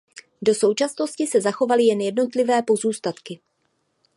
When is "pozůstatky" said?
2.61-3.39